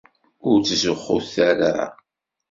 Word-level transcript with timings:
Ur 0.49 0.57
ttzuxxut 0.61 1.33
ara! 1.49 1.73